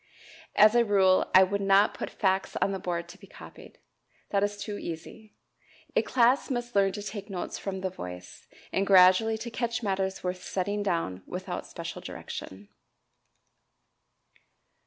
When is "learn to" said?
6.75-7.03